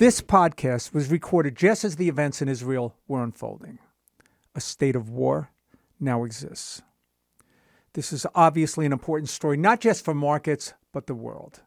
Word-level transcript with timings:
This 0.00 0.20
podcast 0.20 0.92
was 0.94 1.10
recorded 1.10 1.56
just 1.56 1.84
as 1.84 1.96
the 1.96 2.08
events 2.08 2.40
in 2.40 2.48
Israel 2.48 2.96
were 3.06 3.22
unfolding. 3.22 3.78
A 4.54 4.60
state 4.60 4.96
of 4.96 5.10
war 5.10 5.50
now 5.98 6.24
exists. 6.24 6.82
This 7.92 8.12
is 8.12 8.26
obviously 8.34 8.86
an 8.86 8.92
important 8.92 9.28
story, 9.28 9.56
not 9.56 9.80
just 9.80 10.04
for 10.04 10.14
markets, 10.14 10.74
but 10.92 11.06
the 11.06 11.14
world. 11.14 11.60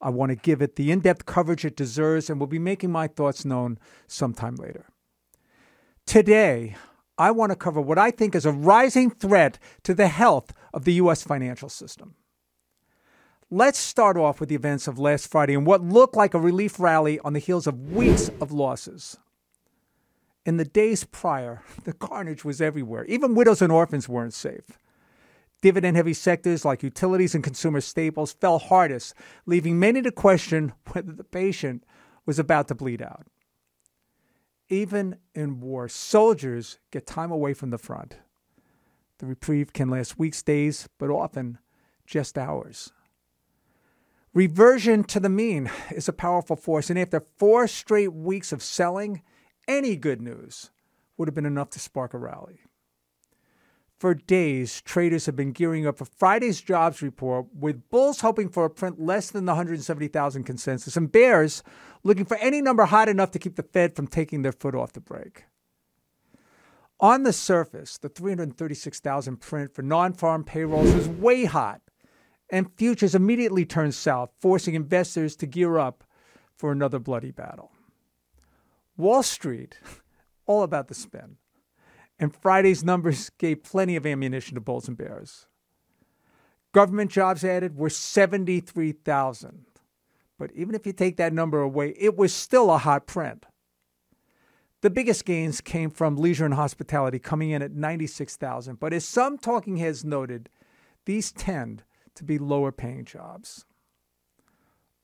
I 0.00 0.10
want 0.10 0.30
to 0.30 0.36
give 0.36 0.60
it 0.62 0.76
the 0.76 0.90
in 0.90 1.00
depth 1.00 1.26
coverage 1.26 1.64
it 1.64 1.76
deserves 1.76 2.28
and 2.28 2.38
will 2.38 2.46
be 2.46 2.58
making 2.58 2.92
my 2.92 3.08
thoughts 3.08 3.44
known 3.44 3.78
sometime 4.06 4.56
later. 4.56 4.86
Today, 6.06 6.76
I 7.18 7.30
want 7.30 7.50
to 7.50 7.56
cover 7.56 7.80
what 7.80 7.98
I 7.98 8.10
think 8.10 8.34
is 8.34 8.44
a 8.44 8.52
rising 8.52 9.10
threat 9.10 9.58
to 9.84 9.94
the 9.94 10.08
health 10.08 10.52
of 10.74 10.84
the 10.84 10.94
U.S. 10.94 11.22
financial 11.22 11.68
system. 11.68 12.14
Let's 13.50 13.78
start 13.78 14.16
off 14.16 14.40
with 14.40 14.48
the 14.48 14.56
events 14.56 14.88
of 14.88 14.98
last 14.98 15.30
Friday 15.30 15.54
and 15.54 15.64
what 15.64 15.80
looked 15.80 16.16
like 16.16 16.34
a 16.34 16.40
relief 16.40 16.80
rally 16.80 17.20
on 17.20 17.32
the 17.32 17.38
heels 17.38 17.68
of 17.68 17.92
weeks 17.92 18.28
of 18.40 18.50
losses. 18.50 19.18
In 20.44 20.56
the 20.56 20.64
days 20.64 21.04
prior, 21.04 21.62
the 21.84 21.92
carnage 21.92 22.44
was 22.44 22.60
everywhere. 22.60 23.04
Even 23.04 23.36
widows 23.36 23.62
and 23.62 23.70
orphans 23.70 24.08
weren't 24.08 24.34
safe. 24.34 24.80
Dividend 25.62 25.96
heavy 25.96 26.12
sectors 26.12 26.64
like 26.64 26.82
utilities 26.82 27.36
and 27.36 27.44
consumer 27.44 27.80
staples 27.80 28.32
fell 28.32 28.58
hardest, 28.58 29.14
leaving 29.46 29.78
many 29.78 30.02
to 30.02 30.10
question 30.10 30.72
whether 30.92 31.12
the 31.12 31.24
patient 31.24 31.84
was 32.26 32.40
about 32.40 32.66
to 32.66 32.74
bleed 32.74 33.00
out. 33.00 33.28
Even 34.68 35.18
in 35.36 35.60
war, 35.60 35.88
soldiers 35.88 36.80
get 36.90 37.06
time 37.06 37.30
away 37.30 37.54
from 37.54 37.70
the 37.70 37.78
front. 37.78 38.16
The 39.18 39.26
reprieve 39.26 39.72
can 39.72 39.88
last 39.88 40.18
weeks, 40.18 40.42
days, 40.42 40.88
but 40.98 41.10
often 41.10 41.58
just 42.06 42.36
hours. 42.36 42.92
Reversion 44.36 45.02
to 45.04 45.18
the 45.18 45.30
mean 45.30 45.70
is 45.90 46.10
a 46.10 46.12
powerful 46.12 46.56
force, 46.56 46.90
and 46.90 46.98
after 46.98 47.20
four 47.38 47.66
straight 47.66 48.12
weeks 48.12 48.52
of 48.52 48.62
selling, 48.62 49.22
any 49.66 49.96
good 49.96 50.20
news 50.20 50.70
would 51.16 51.26
have 51.26 51.34
been 51.34 51.46
enough 51.46 51.70
to 51.70 51.78
spark 51.78 52.12
a 52.12 52.18
rally. 52.18 52.60
For 53.98 54.12
days, 54.12 54.82
traders 54.82 55.24
have 55.24 55.36
been 55.36 55.52
gearing 55.52 55.86
up 55.86 55.96
for 55.96 56.04
Friday's 56.04 56.60
jobs 56.60 57.00
report, 57.00 57.46
with 57.58 57.88
bulls 57.88 58.20
hoping 58.20 58.50
for 58.50 58.66
a 58.66 58.70
print 58.70 59.00
less 59.00 59.30
than 59.30 59.46
the 59.46 59.52
170,000 59.52 60.44
consensus, 60.44 60.98
and 60.98 61.10
bears 61.10 61.62
looking 62.04 62.26
for 62.26 62.36
any 62.36 62.60
number 62.60 62.84
hot 62.84 63.08
enough 63.08 63.30
to 63.30 63.38
keep 63.38 63.56
the 63.56 63.62
Fed 63.62 63.96
from 63.96 64.06
taking 64.06 64.42
their 64.42 64.52
foot 64.52 64.74
off 64.74 64.92
the 64.92 65.00
brake. 65.00 65.44
On 67.00 67.22
the 67.22 67.32
surface, 67.32 67.96
the 67.96 68.10
336,000 68.10 69.38
print 69.38 69.74
for 69.74 69.80
non 69.80 70.12
farm 70.12 70.44
payrolls 70.44 70.94
was 70.94 71.08
way 71.08 71.46
hot, 71.46 71.80
and 72.50 72.72
futures 72.76 73.14
immediately 73.14 73.64
turned 73.64 73.94
south, 73.94 74.30
forcing 74.40 74.74
investors 74.74 75.36
to 75.36 75.46
gear 75.46 75.78
up 75.78 76.04
for 76.54 76.72
another 76.72 76.98
bloody 76.98 77.30
battle. 77.30 77.72
Wall 78.96 79.22
Street, 79.22 79.78
all 80.46 80.62
about 80.62 80.88
the 80.88 80.94
spin 80.94 81.36
and 82.18 82.34
Friday's 82.34 82.84
numbers 82.84 83.30
gave 83.38 83.62
plenty 83.62 83.96
of 83.96 84.06
ammunition 84.06 84.54
to 84.54 84.60
bulls 84.60 84.88
and 84.88 84.96
bears. 84.96 85.46
Government 86.72 87.10
jobs 87.10 87.44
added 87.44 87.76
were 87.76 87.90
73,000. 87.90 89.66
But 90.38 90.50
even 90.54 90.74
if 90.74 90.86
you 90.86 90.92
take 90.92 91.16
that 91.16 91.32
number 91.32 91.60
away, 91.60 91.94
it 91.98 92.16
was 92.16 92.34
still 92.34 92.70
a 92.70 92.78
hot 92.78 93.06
print. 93.06 93.46
The 94.82 94.90
biggest 94.90 95.24
gains 95.24 95.62
came 95.62 95.90
from 95.90 96.16
leisure 96.16 96.44
and 96.44 96.54
hospitality, 96.54 97.18
coming 97.18 97.50
in 97.50 97.62
at 97.62 97.72
96,000. 97.72 98.78
But 98.78 98.92
as 98.92 99.06
some 99.06 99.38
talking 99.38 99.78
heads 99.78 100.04
noted, 100.04 100.50
these 101.06 101.32
tend 101.32 101.82
to 102.16 102.24
be 102.24 102.38
lower 102.38 102.72
paying 102.72 103.04
jobs. 103.04 103.64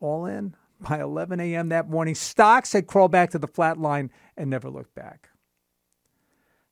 All 0.00 0.26
in, 0.26 0.56
by 0.80 1.00
11 1.00 1.38
a.m. 1.40 1.68
that 1.68 1.88
morning, 1.88 2.14
stocks 2.14 2.72
had 2.72 2.86
crawled 2.86 3.12
back 3.12 3.30
to 3.30 3.38
the 3.38 3.46
flat 3.46 3.78
line 3.78 4.10
and 4.36 4.50
never 4.50 4.68
looked 4.68 4.94
back. 4.94 5.28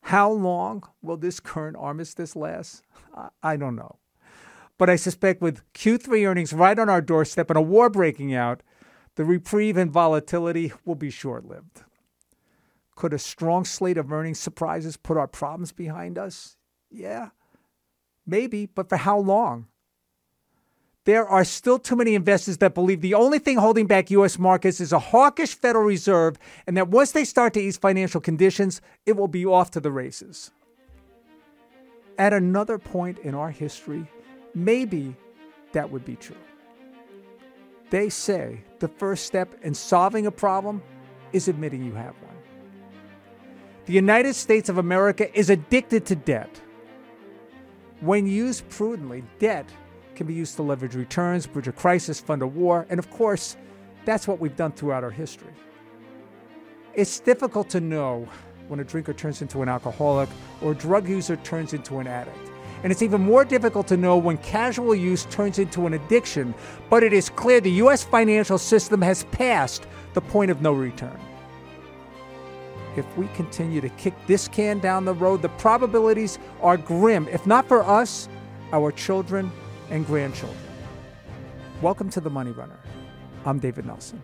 How 0.03 0.31
long 0.31 0.83
will 1.03 1.17
this 1.17 1.41
current 1.41 1.77
armistice 1.79 2.35
last? 2.35 2.83
I 3.43 3.57
don't 3.57 3.77
know. 3.77 3.99
But 4.79 4.89
I 4.89 4.97
suspect 4.97 5.43
with 5.43 5.61
Q3 5.75 6.27
earnings 6.27 6.53
right 6.53 6.79
on 6.79 6.89
our 6.89 7.03
doorstep 7.03 7.51
and 7.51 7.59
a 7.59 7.63
war 7.63 7.91
breaking 7.91 8.35
out, 8.35 8.63
the 9.17 9.25
reprieve 9.25 9.77
and 9.77 9.91
volatility 9.91 10.73
will 10.85 10.95
be 10.95 11.11
short 11.11 11.45
lived. 11.45 11.83
Could 12.97 13.13
a 13.13 13.19
strong 13.19 13.65
slate 13.65 13.99
of 13.99 14.11
earnings 14.11 14.41
surprises 14.41 14.97
put 14.97 15.17
our 15.17 15.29
problems 15.29 15.73
behind 15.73 16.19
us? 16.19 16.57
Yeah, 16.91 17.31
maybe, 18.27 18.67
but 18.67 18.89
for 18.89 18.97
how 18.97 19.19
long? 19.19 19.67
There 21.05 21.27
are 21.27 21.45
still 21.45 21.79
too 21.79 21.97
many 21.97 22.15
investors 22.15 22.59
that 22.59 22.75
believe 22.75 23.01
the 23.01 23.15
only 23.15 23.39
thing 23.39 23.57
holding 23.57 23.87
back 23.87 24.11
U.S. 24.11 24.39
markets 24.39 24.81
is 24.81 24.93
a 24.93 24.99
hawkish 24.99 25.55
Federal 25.55 25.85
Reserve, 25.85 26.39
and 26.67 26.77
that 26.77 26.89
once 26.89 27.13
they 27.13 27.25
start 27.25 27.55
to 27.55 27.61
ease 27.61 27.79
financial 27.79 28.21
conditions, 28.21 28.81
it 29.07 29.17
will 29.17 29.29
be 29.29 29.47
off 29.47 29.71
to 29.73 29.81
the 29.81 29.91
races. 29.91 30.51
At 32.19 32.35
another 32.35 32.79
point 32.79 33.19
in 33.21 33.35
our 33.35 33.51
history, 33.51 34.07
maybe 34.55 35.17
that 35.73 35.91
would 35.91 36.05
be 36.05 36.17
true. 36.17 36.37
They 37.89 38.11
say 38.11 38.63
the 38.79 38.89
first 38.89 39.25
step 39.25 39.55
in 39.63 39.73
solving 39.73 40.27
a 40.27 40.31
problem 40.31 40.83
is 41.33 41.49
admitting 41.49 41.83
you 41.83 41.95
have 41.95 42.15
one. 42.23 42.37
The 43.87 43.95
United 43.95 44.35
States 44.35 44.69
of 44.69 44.77
America 44.77 45.35
is 45.37 45.49
addicted 45.49 46.05
to 46.07 46.15
debt. 46.15 46.61
When 48.01 48.27
used 48.27 48.69
prudently, 48.69 49.25
debt 49.39 49.69
can 50.21 50.27
be 50.27 50.35
used 50.35 50.55
to 50.55 50.63
leverage 50.63 50.95
returns, 50.95 51.47
bridge 51.47 51.67
a 51.67 51.73
crisis, 51.73 52.21
fund 52.21 52.43
a 52.43 52.47
war, 52.47 52.85
and 52.91 52.99
of 52.99 53.09
course, 53.09 53.57
that's 54.05 54.29
what 54.29 54.39
we've 54.39 54.55
done 54.55 54.71
throughout 54.71 55.03
our 55.03 55.11
history. 55.11 55.55
It's 56.93 57.21
difficult 57.21 57.71
to 57.71 57.81
know 57.81 58.29
when 58.69 58.81
a 58.81 58.85
drinker 58.85 59.15
turns 59.15 59.41
into 59.41 59.63
an 59.63 59.71
alcoholic 59.71 60.29
or 60.61 60.73
a 60.73 60.75
drug 60.75 61.09
user 61.09 61.37
turns 61.37 61.73
into 61.73 62.01
an 62.01 62.07
addict. 62.07 62.37
And 62.83 62.93
it's 62.93 63.01
even 63.01 63.23
more 63.23 63.47
difficult 63.47 63.87
to 63.89 63.97
know 63.97 64.19
when 64.19 64.37
casual 64.37 64.95
use 64.95 65.25
turns 65.31 65.59
into 65.59 65.87
an 65.87 65.95
addiction, 65.95 66.55
but 66.91 67.03
it 67.03 67.15
is 67.15 67.31
clear 67.31 67.59
the 67.63 67.71
U.S. 67.85 68.05
financial 68.05 68.59
system 68.59 69.01
has 69.01 69.25
passed 69.33 69.87
the 70.13 70.21
point 70.21 70.51
of 70.51 70.61
no 70.61 70.75
return. 70.75 71.19
If 72.95 73.07
we 73.17 73.27
continue 73.29 73.81
to 73.81 73.89
kick 73.89 74.13
this 74.27 74.49
can 74.49 74.81
down 74.81 75.07
the 75.07 75.15
road, 75.15 75.41
the 75.41 75.49
probabilities 75.49 76.39
are 76.61 76.77
grim, 76.77 77.27
if 77.29 77.47
not 77.47 77.67
for 77.67 77.83
us, 77.83 78.29
our 78.75 78.93
children 78.93 79.51
and 79.91 80.07
grandchildren. 80.07 80.59
Welcome 81.83 82.11
to 82.11 82.21
The 82.21 82.31
Money 82.31 82.53
Runner. 82.53 82.79
I'm 83.45 83.59
David 83.59 83.87
Nelson. 83.87 84.23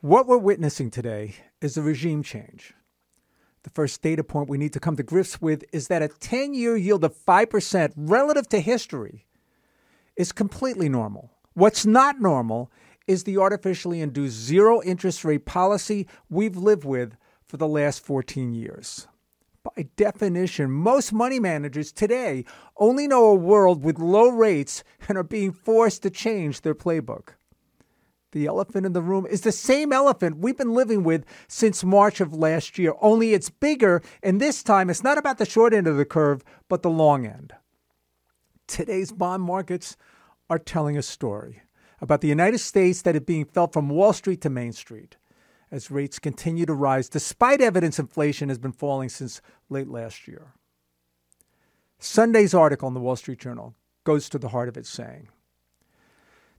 What 0.00 0.28
we're 0.28 0.38
witnessing 0.38 0.90
today 0.90 1.34
is 1.60 1.76
a 1.76 1.82
regime 1.82 2.22
change. 2.22 2.74
The 3.66 3.70
first 3.70 4.00
data 4.00 4.22
point 4.22 4.48
we 4.48 4.58
need 4.58 4.72
to 4.74 4.80
come 4.80 4.94
to 4.94 5.02
grips 5.02 5.42
with 5.42 5.64
is 5.72 5.88
that 5.88 6.00
a 6.00 6.06
10 6.06 6.54
year 6.54 6.76
yield 6.76 7.02
of 7.02 7.16
5% 7.16 7.92
relative 7.96 8.48
to 8.50 8.60
history 8.60 9.26
is 10.14 10.30
completely 10.30 10.88
normal. 10.88 11.32
What's 11.54 11.84
not 11.84 12.20
normal 12.20 12.70
is 13.08 13.24
the 13.24 13.38
artificially 13.38 14.00
induced 14.00 14.36
zero 14.36 14.80
interest 14.84 15.24
rate 15.24 15.46
policy 15.46 16.06
we've 16.30 16.56
lived 16.56 16.84
with 16.84 17.16
for 17.48 17.56
the 17.56 17.66
last 17.66 18.06
14 18.06 18.54
years. 18.54 19.08
By 19.64 19.88
definition, 19.96 20.70
most 20.70 21.12
money 21.12 21.40
managers 21.40 21.90
today 21.90 22.44
only 22.76 23.08
know 23.08 23.24
a 23.24 23.34
world 23.34 23.82
with 23.82 23.98
low 23.98 24.28
rates 24.28 24.84
and 25.08 25.18
are 25.18 25.24
being 25.24 25.50
forced 25.50 26.04
to 26.04 26.10
change 26.10 26.60
their 26.60 26.76
playbook. 26.76 27.30
The 28.36 28.48
elephant 28.48 28.84
in 28.84 28.92
the 28.92 29.00
room 29.00 29.24
is 29.24 29.40
the 29.40 29.50
same 29.50 29.94
elephant 29.94 30.36
we've 30.36 30.58
been 30.58 30.74
living 30.74 31.04
with 31.04 31.24
since 31.48 31.82
March 31.82 32.20
of 32.20 32.34
last 32.34 32.78
year, 32.78 32.92
only 33.00 33.32
it's 33.32 33.48
bigger, 33.48 34.02
and 34.22 34.38
this 34.38 34.62
time 34.62 34.90
it's 34.90 35.02
not 35.02 35.16
about 35.16 35.38
the 35.38 35.46
short 35.46 35.72
end 35.72 35.86
of 35.86 35.96
the 35.96 36.04
curve, 36.04 36.44
but 36.68 36.82
the 36.82 36.90
long 36.90 37.24
end. 37.24 37.54
Today's 38.66 39.10
bond 39.10 39.42
markets 39.42 39.96
are 40.50 40.58
telling 40.58 40.98
a 40.98 41.02
story 41.02 41.62
about 41.98 42.20
the 42.20 42.28
United 42.28 42.58
States 42.58 43.00
that 43.00 43.16
is 43.16 43.22
being 43.22 43.46
felt 43.46 43.72
from 43.72 43.88
Wall 43.88 44.12
Street 44.12 44.42
to 44.42 44.50
Main 44.50 44.74
Street 44.74 45.16
as 45.70 45.90
rates 45.90 46.18
continue 46.18 46.66
to 46.66 46.74
rise, 46.74 47.08
despite 47.08 47.62
evidence 47.62 47.98
inflation 47.98 48.50
has 48.50 48.58
been 48.58 48.70
falling 48.70 49.08
since 49.08 49.40
late 49.70 49.88
last 49.88 50.28
year. 50.28 50.52
Sunday's 51.98 52.52
article 52.52 52.86
in 52.86 52.92
the 52.92 53.00
Wall 53.00 53.16
Street 53.16 53.38
Journal 53.38 53.74
goes 54.04 54.28
to 54.28 54.38
the 54.38 54.48
heart 54.50 54.68
of 54.68 54.76
it, 54.76 54.84
saying, 54.84 55.28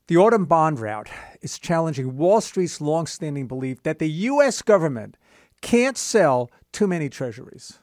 the 0.07 0.18
autumn 0.18 0.45
bond 0.45 0.80
rout 0.80 1.09
is 1.42 1.59
challenging 1.59 2.18
Wall 2.18 2.42
Street's 2.42 2.80
longstanding 2.80 3.48
belief 3.48 3.83
that 3.83 4.00
the 4.00 4.09
U.S. 4.09 4.62
government 4.62 5.18
can't 5.62 5.98
sell 5.98 6.50
too 6.71 6.88
many 6.88 7.09
treasuries. 7.09 7.80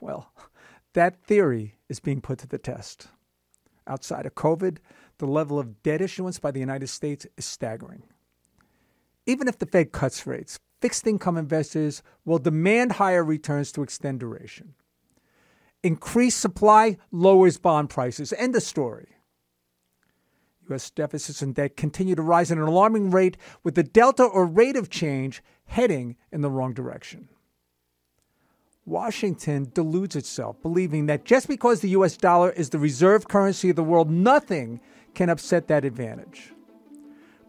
Well, 0.00 0.32
that 0.94 1.22
theory 1.22 1.74
is 1.88 2.00
being 2.00 2.20
put 2.20 2.38
to 2.38 2.46
the 2.46 2.58
test. 2.58 3.08
outside 3.86 4.24
of 4.26 4.34
COVID, 4.34 4.78
the 5.18 5.26
level 5.26 5.58
of 5.58 5.82
debt 5.82 6.00
issuance 6.00 6.38
by 6.38 6.50
the 6.50 6.60
United 6.60 6.86
States 6.88 7.26
is 7.36 7.44
staggering. 7.44 8.04
Even 9.26 9.48
if 9.48 9.58
the 9.58 9.66
Fed 9.66 9.92
cuts 9.92 10.26
rates, 10.26 10.58
fixed 10.80 11.06
income 11.06 11.36
investors 11.36 12.02
will 12.24 12.38
demand 12.38 12.92
higher 12.92 13.24
returns 13.24 13.70
to 13.72 13.82
extend 13.82 14.20
duration. 14.20 14.74
Increased 15.82 16.40
supply 16.40 16.96
lowers 17.10 17.58
bond 17.58 17.90
prices. 17.90 18.32
End 18.36 18.56
of 18.56 18.62
story. 18.62 19.08
U.S. 20.70 20.90
deficits 20.90 21.42
and 21.42 21.54
debt 21.54 21.76
continue 21.76 22.14
to 22.14 22.22
rise 22.22 22.50
at 22.50 22.58
an 22.58 22.64
alarming 22.64 23.10
rate, 23.10 23.36
with 23.62 23.74
the 23.74 23.82
delta 23.82 24.24
or 24.24 24.46
rate 24.46 24.76
of 24.76 24.88
change 24.88 25.42
heading 25.66 26.16
in 26.32 26.40
the 26.40 26.50
wrong 26.50 26.72
direction. 26.72 27.28
Washington 28.86 29.70
deludes 29.74 30.16
itself, 30.16 30.60
believing 30.62 31.06
that 31.06 31.24
just 31.24 31.46
because 31.48 31.80
the 31.80 31.90
US 31.90 32.16
dollar 32.16 32.50
is 32.50 32.70
the 32.70 32.78
reserve 32.78 33.28
currency 33.28 33.70
of 33.70 33.76
the 33.76 33.84
world, 33.84 34.10
nothing 34.10 34.80
can 35.14 35.28
upset 35.28 35.68
that 35.68 35.84
advantage. 35.84 36.52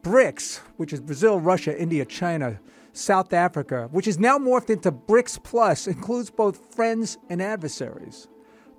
BRICS, 0.04 0.58
which 0.78 0.94
is 0.94 1.00
Brazil, 1.00 1.40
Russia, 1.40 1.80
India, 1.80 2.06
China, 2.06 2.60
South 2.94 3.34
Africa, 3.34 3.88
which 3.92 4.08
is 4.08 4.20
now 4.20 4.38
morphed 4.38 4.70
into 4.70 4.92
BRICS 4.92 5.44
Plus, 5.44 5.88
includes 5.88 6.30
both 6.30 6.74
friends 6.76 7.18
and 7.30 7.42
adversaries. 7.42 8.28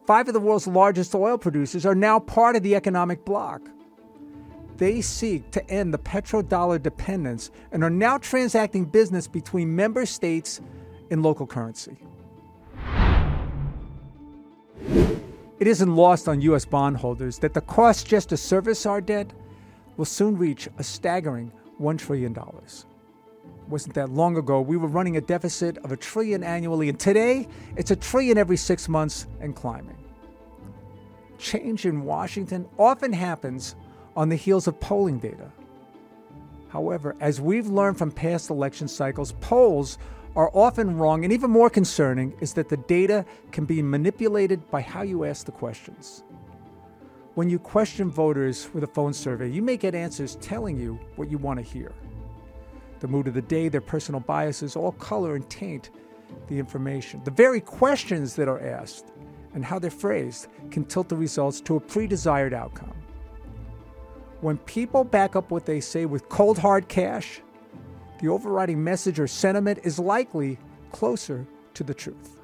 Five 0.07 0.29
of 0.29 0.35
the 0.35 0.41
world's 0.41 0.67
largest 0.67 1.15
oil 1.15 1.39
producers 1.39 1.87
are 1.87 1.95
now 1.95 2.19
part 2.19 2.57
of 2.57 2.63
the 2.63 2.75
economic 2.75 3.25
bloc. 3.25 3.63
They 4.83 5.01
seek 5.01 5.53
to 5.53 5.65
end 5.71 5.95
the 5.95 5.99
petrodollar 5.99 6.83
dependence 6.83 7.53
and 7.71 7.85
are 7.85 7.89
now 7.89 8.19
transacting 8.19 8.85
business 8.85 9.29
between 9.29 9.77
member 9.77 10.05
states 10.05 10.61
in 11.11 11.23
local 11.23 11.47
currency. 11.47 11.97
It 15.61 15.69
isn't 15.69 15.95
lost 15.95 16.29
on 16.29 16.41
U.S. 16.41 16.65
bondholders 16.65 17.39
that 17.39 17.55
the 17.55 17.61
cost 17.61 18.09
just 18.09 18.31
to 18.31 18.37
service 18.37 18.85
our 18.85 19.01
debt 19.01 19.33
will 19.97 20.05
soon 20.05 20.37
reach 20.37 20.69
a 20.79 20.83
staggering 20.83 21.53
$1 21.81 21.99
trillion. 21.99 22.37
Wasn't 23.69 23.95
that 23.95 24.11
long 24.11 24.37
ago 24.37 24.61
we 24.61 24.77
were 24.77 24.89
running 24.89 25.17
a 25.17 25.21
deficit 25.21 25.79
of 25.85 25.93
a 25.93 25.97
trillion 25.97 26.43
annually, 26.43 26.89
and 26.89 26.99
today 26.99 27.47
it's 27.77 27.93
a 27.93 27.97
trillion 27.97 28.37
every 28.37 28.57
six 28.57 28.89
months 28.89 29.29
and 29.41 29.55
climbing. 29.55 30.03
Change 31.39 31.87
in 31.87 32.03
Washington 32.03 32.69
often 32.81 33.13
happens 33.13 33.77
on 34.17 34.29
the 34.29 34.37
heels 34.37 34.67
of 34.67 34.79
polling 34.81 35.19
data. 35.19 35.51
However, 36.69 37.15
as 37.21 37.41
we've 37.41 37.67
learned 37.67 37.99
from 37.99 38.11
past 38.11 38.51
election 38.51 38.89
cycles, 38.89 39.33
polls 39.41 39.99
are 40.35 40.51
often 40.55 40.97
wrong, 40.97 41.25
and 41.25 41.33
even 41.33 41.51
more 41.51 41.69
concerning 41.69 42.35
is 42.41 42.55
that 42.55 42.69
the 42.69 42.79
data 42.79 43.25
can 43.51 43.67
be 43.67 43.83
manipulated 43.83 44.71
by 44.71 44.81
how 44.81 45.03
you 45.03 45.25
ask 45.25 45.45
the 45.45 45.53
questions. 45.53 46.25
When 47.35 47.51
you 47.51 47.59
question 47.59 48.11
voters 48.11 48.69
with 48.73 48.85
a 48.85 48.87
phone 48.87 49.13
survey, 49.13 49.51
you 49.51 49.63
may 49.63 49.77
get 49.77 49.95
answers 49.95 50.37
telling 50.37 50.79
you 50.79 50.99
what 51.17 51.31
you 51.31 51.39
want 51.39 51.59
to 51.59 51.63
hear. 51.63 51.93
The 53.01 53.09
mood 53.09 53.27
of 53.27 53.35
the 53.35 53.43
day, 53.43 53.69
their 53.69 53.81
personal 53.81 54.21
biases 54.21 54.77
all 54.77 54.93
color 54.93 55.35
and 55.35 55.49
taint 55.51 55.91
the 56.49 56.59
information. 56.59 57.21
The 57.25 57.31
very 57.31 57.61
questions 57.61 58.37
that 58.37 58.49
are 58.49 58.61
asked 58.61 59.13
and 59.55 59.65
how 59.65 59.79
they're 59.79 59.91
phrased 59.91 60.49
can 60.71 60.85
tilt 60.85 61.09
the 61.09 61.17
results 61.17 61.61
to 61.63 61.77
a 61.77 61.81
pre 61.81 62.07
desired 62.07 62.55
outcome. 62.55 63.02
When 64.43 64.59
people 64.59 65.05
back 65.05 65.37
up 65.37 65.53
what 65.53 65.67
they 65.67 65.79
say 65.79 66.05
with 66.05 66.29
cold 66.29 66.59
hard 66.59 66.89
cash, 66.89 67.41
the 68.21 68.27
overriding 68.27 68.83
message 68.83 69.21
or 69.21 69.29
sentiment 69.29 69.79
is 69.85 70.01
likely 70.01 70.59
closer 70.91 71.47
to 71.75 71.85
the 71.85 71.95
truth. 71.95 72.39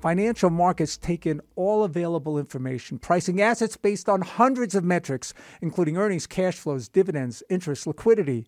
Financial 0.00 0.50
markets 0.50 0.96
take 0.96 1.26
in 1.26 1.40
all 1.56 1.82
available 1.82 2.38
information, 2.38 3.00
pricing 3.00 3.40
assets 3.40 3.76
based 3.76 4.08
on 4.08 4.20
hundreds 4.20 4.76
of 4.76 4.84
metrics, 4.84 5.34
including 5.62 5.96
earnings, 5.96 6.28
cash 6.28 6.54
flows, 6.54 6.86
dividends, 6.86 7.42
interest, 7.50 7.84
liquidity, 7.84 8.46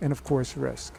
and 0.00 0.10
of 0.10 0.24
course, 0.24 0.56
risk. 0.56 0.98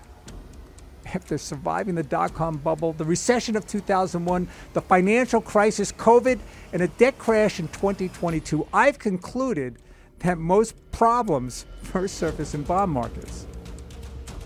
After 1.14 1.38
surviving 1.38 1.96
the 1.96 2.04
dot 2.04 2.34
com 2.34 2.56
bubble, 2.56 2.94
the 2.94 3.04
recession 3.04 3.58
of 3.58 3.68
2001, 3.68 4.48
the 4.72 4.82
financial 4.82 5.42
crisis, 5.42 5.92
COVID, 5.92 6.40
and 6.72 6.82
a 6.82 6.88
debt 6.88 7.18
crash 7.18 7.60
in 7.60 7.68
2022, 7.68 8.66
I've 8.72 8.98
concluded 8.98 9.80
that 10.24 10.38
most 10.38 10.74
problems 10.92 11.66
first 11.82 12.18
surface 12.18 12.54
in 12.54 12.64
bond 12.64 12.92
markets. 12.92 13.46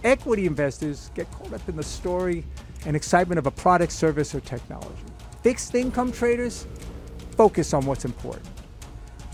Equity 0.03 0.45
investors 0.45 1.12
get 1.13 1.31
caught 1.31 1.53
up 1.53 1.69
in 1.69 1.75
the 1.75 1.83
story 1.83 2.44
and 2.85 2.95
excitement 2.95 3.38
of 3.39 3.45
a 3.45 3.51
product, 3.51 3.91
service, 3.91 4.33
or 4.33 4.39
technology. 4.39 5.03
Fixed 5.44 5.75
income 5.75 6.12
traders 6.12 6.65
focus 7.31 7.74
on 7.74 7.85
what's 7.85 8.06
important. 8.06 8.47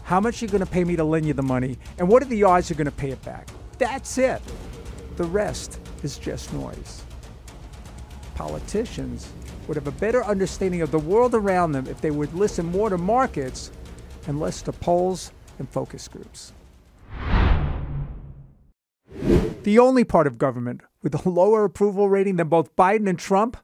How 0.03 0.19
much 0.19 0.41
are 0.41 0.45
you 0.45 0.51
going 0.51 0.65
to 0.65 0.69
pay 0.69 0.83
me 0.83 0.97
to 0.97 1.03
lend 1.03 1.25
you 1.25 1.33
the 1.33 1.41
money, 1.41 1.77
and 1.97 2.09
what 2.09 2.21
are 2.21 2.25
the 2.25 2.43
odds 2.43 2.69
you're 2.69 2.77
going 2.77 2.85
to 2.85 2.91
pay 2.91 3.11
it 3.11 3.21
back? 3.23 3.47
That's 3.77 4.17
it. 4.17 4.41
The 5.15 5.23
rest 5.23 5.79
is 6.03 6.17
just 6.17 6.51
noise. 6.53 7.03
Politicians 8.35 9.31
would 9.67 9.77
have 9.77 9.87
a 9.87 9.91
better 9.91 10.23
understanding 10.25 10.81
of 10.81 10.91
the 10.91 10.99
world 10.99 11.35
around 11.35 11.71
them 11.71 11.87
if 11.87 12.01
they 12.01 12.11
would 12.11 12.33
listen 12.33 12.65
more 12.65 12.89
to 12.89 12.97
markets 12.97 13.71
and 14.27 14.39
less 14.39 14.61
to 14.63 14.73
polls 14.73 15.31
and 15.59 15.69
focus 15.69 16.07
groups. 16.07 16.53
The 19.63 19.79
only 19.79 20.03
part 20.03 20.27
of 20.27 20.37
government 20.37 20.81
with 21.01 21.15
a 21.15 21.29
lower 21.29 21.63
approval 21.63 22.09
rating 22.09 22.35
than 22.35 22.49
both 22.49 22.75
Biden 22.75 23.07
and 23.07 23.17
Trump 23.17 23.57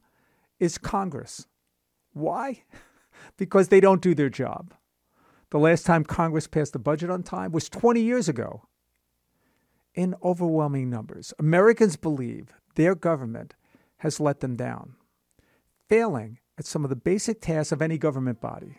is 0.59 0.77
Congress. 0.77 1.47
Why? 2.13 2.63
because 3.37 3.67
they 3.67 3.79
don't 3.79 4.01
do 4.01 4.15
their 4.15 4.29
job. 4.29 4.73
The 5.51 5.59
last 5.59 5.85
time 5.85 6.03
Congress 6.03 6.47
passed 6.47 6.75
a 6.75 6.79
budget 6.79 7.09
on 7.09 7.23
time 7.23 7.51
was 7.51 7.69
20 7.69 8.01
years 8.01 8.29
ago. 8.29 8.67
In 9.95 10.15
overwhelming 10.23 10.89
numbers, 10.89 11.33
Americans 11.39 11.95
believe 11.95 12.53
their 12.75 12.93
government 12.93 13.55
has 13.97 14.19
let 14.19 14.39
them 14.39 14.55
down, 14.55 14.95
failing 15.87 16.37
at 16.57 16.65
some 16.65 16.83
of 16.83 16.89
the 16.89 16.95
basic 16.95 17.41
tasks 17.41 17.71
of 17.71 17.81
any 17.81 17.97
government 17.97 18.39
body. 18.39 18.77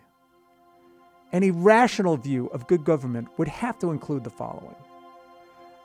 Any 1.33 1.53
rational 1.53 2.17
view 2.17 2.49
of 2.49 2.67
good 2.67 2.85
government 2.85 3.29
would 3.37 3.49
have 3.49 3.79
to 3.81 3.91
include 3.93 4.25
the 4.25 4.31
following 4.31 4.75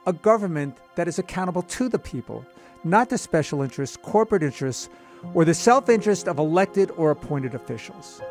a 0.07 0.13
government 0.13 0.77
that 0.95 1.07
is 1.07 1.17
accountable 1.17 1.63
to 1.63 1.89
the 1.89 1.97
people, 1.97 2.45
not 2.83 3.09
to 3.09 3.17
special 3.17 3.63
interests, 3.63 3.97
corporate 3.97 4.43
interests, 4.43 4.87
or 5.33 5.43
the 5.45 5.53
self 5.53 5.89
interest 5.89 6.27
of 6.27 6.37
elected 6.37 6.91
or 6.91 7.11
appointed 7.11 7.55
officials. 7.55 8.21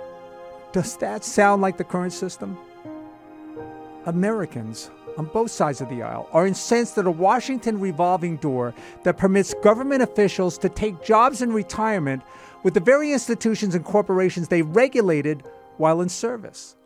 Does 0.72 0.96
that 0.98 1.24
sound 1.24 1.62
like 1.62 1.76
the 1.76 1.84
current 1.84 2.12
system? 2.12 2.56
Americans 4.06 4.90
on 5.16 5.26
both 5.26 5.50
sides 5.50 5.80
of 5.80 5.88
the 5.88 6.02
aisle 6.02 6.28
are 6.32 6.46
incensed 6.46 6.98
at 6.98 7.06
a 7.06 7.10
Washington 7.10 7.80
revolving 7.80 8.36
door 8.36 8.74
that 9.04 9.16
permits 9.16 9.54
government 9.54 10.02
officials 10.02 10.58
to 10.58 10.68
take 10.68 11.02
jobs 11.02 11.42
in 11.42 11.52
retirement 11.52 12.22
with 12.62 12.74
the 12.74 12.80
very 12.80 13.12
institutions 13.12 13.74
and 13.74 13.84
corporations 13.84 14.48
they 14.48 14.62
regulated 14.62 15.42
while 15.76 16.00
in 16.00 16.08
service. 16.08 16.76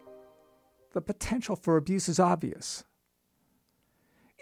The 0.99 1.02
potential 1.02 1.55
for 1.55 1.76
abuse 1.76 2.09
is 2.09 2.19
obvious. 2.19 2.83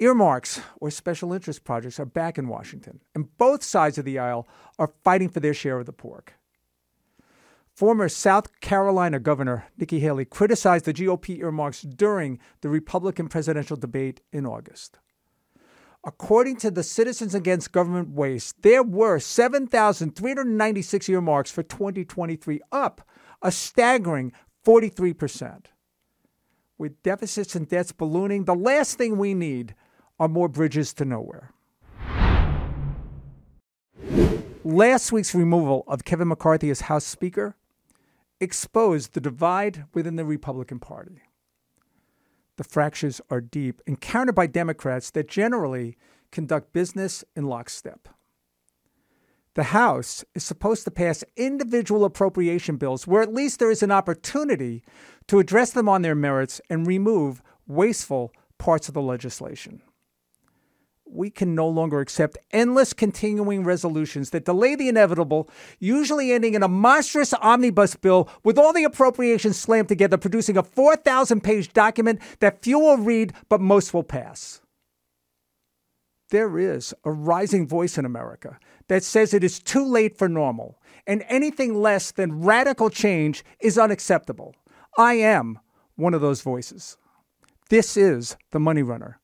Earmarks 0.01 0.63
or 0.81 0.91
special 0.91 1.35
interest 1.35 1.65
projects 1.65 2.01
are 2.01 2.07
back 2.07 2.39
in 2.39 2.49
Washington, 2.49 3.03
and 3.15 3.37
both 3.37 3.63
sides 3.63 3.99
of 3.99 4.07
the 4.07 4.19
aisle 4.19 4.49
are 4.79 4.95
fighting 5.05 5.29
for 5.29 5.41
their 5.41 5.53
share 5.53 5.79
of 5.79 5.85
the 5.85 5.93
pork. 5.93 6.33
Former 7.75 8.09
South 8.09 8.59
Carolina 8.63 9.21
Governor 9.21 9.67
Nikki 9.77 10.01
Haley 10.01 10.25
criticized 10.25 10.87
the 10.87 10.95
GOP 10.95 11.41
earmarks 11.41 11.83
during 11.83 12.39
the 12.63 12.71
Republican 12.71 13.29
presidential 13.29 13.77
debate 13.77 14.23
in 14.33 14.47
August. 14.47 14.99
According 16.07 16.57
to 16.61 16.71
the 16.71 16.83
Citizens 16.83 17.35
Against 17.35 17.71
Government 17.71 18.09
Waste, 18.09 18.63
there 18.63 18.83
were 18.83 19.19
7,396 19.19 21.09
earmarks 21.11 21.51
for 21.51 21.63
2023, 21.63 22.63
up 22.73 23.07
a 23.43 23.53
staggering 23.53 24.33
43%. 24.65 25.67
With 26.79 27.03
deficits 27.03 27.55
and 27.55 27.69
debts 27.69 27.93
ballooning, 27.93 28.45
the 28.45 28.55
last 28.55 28.99
thing 28.99 29.17
we 29.17 29.33
need 29.33 29.75
are 30.21 30.29
more 30.29 30.49
bridges 30.49 30.93
to 30.95 31.05
nowhere. 31.05 31.53
Last 34.63 35.13
week's 35.13 35.35
removal 35.35 35.85
of 35.87 36.05
Kevin 36.05 36.29
McCarthy 36.29 36.71
as 36.71 36.83
House 36.83 37.05
Speaker 37.05 37.57
exposed 38.41 39.15
the 39.15 39.21
divide 39.21 39.85
within 39.95 40.17
the 40.17 40.25
Republican 40.25 40.79
Party. 40.79 41.23
The 42.57 42.65
fractures 42.65 43.21
are 43.31 43.41
deep 43.41 43.81
encountered 43.87 44.35
by 44.35 44.47
Democrats 44.47 45.11
that 45.13 45.29
generally 45.29 45.97
conduct 46.31 46.73
business 46.73 47.25
in 47.35 47.47
lockstep. 47.47 48.09
The 49.57 49.65
House 49.65 50.23
is 50.35 50.45
supposed 50.45 50.85
to 50.85 50.91
pass 50.91 51.25
individual 51.35 52.05
appropriation 52.05 52.77
bills 52.77 53.07
where 53.07 53.23
at 53.23 53.33
least 53.33 53.59
there 53.59 53.71
is 53.71 53.83
an 53.83 53.91
opportunity 53.91 54.85
to 55.29 55.39
address 55.39 55.73
them 55.73 55.89
on 55.89 56.03
their 56.03 56.15
merits 56.15 56.61
and 56.69 56.87
remove 56.87 57.43
wasteful 57.67 58.33
parts 58.59 58.89
of 58.89 58.95
the 58.95 59.01
legislation 59.01 59.81
we 61.09 61.31
can 61.31 61.55
no 61.55 61.69
longer 61.69 62.01
accept 62.01 62.37
endless 62.51 62.93
continuing 62.93 63.65
resolutions 63.65 64.31
that 64.31 64.45
delay 64.45 64.75
the 64.75 64.89
inevitable, 64.89 65.49
usually 65.79 66.33
ending 66.33 66.55
in 66.55 66.65
a 66.65 66.69
monstrous 66.69 67.33
omnibus 67.35 67.95
bill 67.95 68.29
with 68.43 68.59
all 68.59 68.73
the 68.73 68.85
appropriations 68.85 69.57
slammed 69.57 69.89
together, 69.89 70.17
producing 70.17 70.57
a 70.57 70.63
4,000 70.65 71.43
page 71.43 71.73
document 71.73 72.21
that 72.41 72.63
few 72.63 72.79
will 72.79 72.99
read 72.99 73.33
but 73.49 73.61
most 73.61 73.95
will 73.95 74.03
pass. 74.03 74.61
There 76.31 76.59
is 76.59 76.93
a 77.05 77.13
rising 77.13 77.69
voice 77.69 77.97
in 77.97 78.05
America 78.05 78.59
that 78.89 79.05
says 79.05 79.33
it 79.33 79.45
is 79.45 79.61
too 79.61 79.87
late 79.87 80.19
for 80.19 80.29
normal, 80.29 80.81
and 81.07 81.25
anything 81.29 81.81
less 81.81 82.11
than 82.11 82.41
radical 82.41 82.91
change 82.91 83.45
is 83.61 83.79
unacceptable. 83.79 84.57
I 84.99 85.15
am 85.15 85.61
one 85.95 86.15
of 86.15 86.21
those 86.21 86.43
voices. 86.43 86.97
This 87.71 87.97
is 87.97 88.37
The 88.51 88.59
Money 88.59 88.83
Runner. 88.83 89.21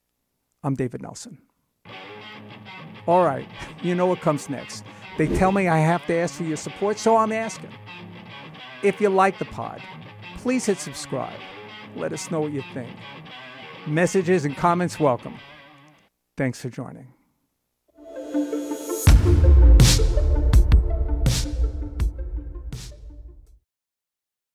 I'm 0.63 0.75
David 0.75 1.03
Nelson. 1.03 1.39
All 3.09 3.25
right, 3.25 3.49
you 3.83 3.97
know 3.97 4.07
what 4.07 4.21
comes 4.21 4.49
next. 4.49 4.85
They 5.19 5.27
tell 5.27 5.51
me 5.51 5.67
I 5.67 5.79
have 5.79 6.07
to 6.07 6.15
ask 6.15 6.37
for 6.37 6.45
your 6.45 6.57
support, 6.57 7.01
so 7.01 7.17
I'm 7.17 7.33
asking. 7.33 7.73
If 8.85 9.01
you 9.01 9.09
like 9.09 9.41
the 9.41 9.45
pod, 9.47 9.83
please 10.37 10.67
hit 10.67 10.79
subscribe. 10.79 11.39
Let 11.97 12.13
us 12.13 12.31
know 12.31 12.41
what 12.41 12.53
you 12.53 12.63
think. 12.73 12.97
Messages 13.89 14.45
and 14.45 14.57
comments 14.57 15.01
welcome. 15.01 15.37
Thanks 16.37 16.61
for 16.61 16.71
joining. 16.71 17.13